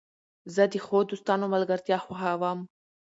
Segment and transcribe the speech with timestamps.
[0.53, 2.59] زه د ښو دوستانو ملګرتیا خوښوم.